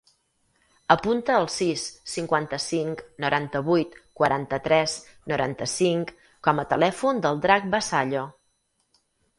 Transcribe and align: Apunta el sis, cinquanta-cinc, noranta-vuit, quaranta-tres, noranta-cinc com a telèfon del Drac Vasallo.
Apunta 0.93 1.35
el 1.41 1.45
sis, 1.55 1.83
cinquanta-cinc, 2.13 3.03
noranta-vuit, 3.25 3.93
quaranta-tres, 4.21 4.97
noranta-cinc 5.35 6.17
com 6.49 6.65
a 6.67 6.71
telèfon 6.75 7.27
del 7.29 7.43
Drac 7.47 7.71
Vasallo. 7.77 8.29